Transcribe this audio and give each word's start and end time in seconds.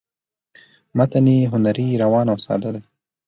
متن 0.97 1.25
یې 1.33 1.49
هنري 1.51 1.87
،روان 2.03 2.27
او 2.31 2.37
ساده 2.45 2.69
دی 2.75 2.81